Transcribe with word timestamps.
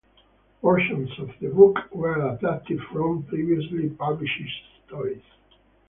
Portions 0.61 1.11
of 1.19 1.29
the 1.39 1.49
book 1.49 1.77
were 1.93 2.33
adapted 2.33 2.79
from 2.91 3.21
previously 3.21 3.87
published 3.91 4.41
stories. 4.87 5.21